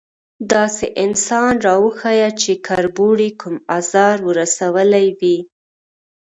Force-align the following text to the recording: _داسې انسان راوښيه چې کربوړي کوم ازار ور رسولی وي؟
_داسې 0.51 0.85
انسان 1.03 1.53
راوښيه 1.67 2.29
چې 2.41 2.51
کربوړي 2.67 3.29
کوم 3.41 3.55
ازار 3.77 4.17
ور 4.27 4.35
رسولی 4.41 5.07
وي؟ 5.19 5.37